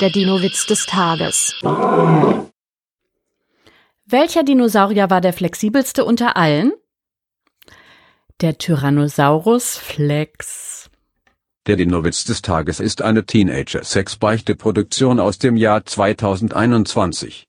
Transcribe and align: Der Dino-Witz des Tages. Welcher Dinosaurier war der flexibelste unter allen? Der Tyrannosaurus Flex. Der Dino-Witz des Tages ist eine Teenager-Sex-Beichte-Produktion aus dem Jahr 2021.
Der 0.00 0.10
Dino-Witz 0.10 0.66
des 0.66 0.84
Tages. 0.84 1.54
Welcher 4.04 4.44
Dinosaurier 4.44 5.08
war 5.08 5.22
der 5.22 5.32
flexibelste 5.32 6.04
unter 6.04 6.36
allen? 6.36 6.74
Der 8.42 8.58
Tyrannosaurus 8.58 9.78
Flex. 9.78 10.90
Der 11.66 11.76
Dino-Witz 11.76 12.24
des 12.24 12.42
Tages 12.42 12.78
ist 12.78 13.00
eine 13.00 13.24
Teenager-Sex-Beichte-Produktion 13.24 15.18
aus 15.18 15.38
dem 15.38 15.56
Jahr 15.56 15.86
2021. 15.86 17.44